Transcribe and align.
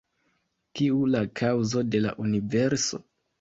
Kiu 0.79 1.01
la 1.15 1.21
kaŭzo 1.41 1.85
de 1.97 2.03
la 2.07 2.15
universo? 2.25 3.03